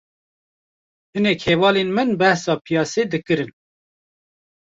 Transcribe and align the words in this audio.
Hinek 1.13 1.41
hevalên 1.47 1.89
min 1.95 2.09
behsa 2.19 2.53
piyasê 2.65 3.03
dikirin 3.11 3.51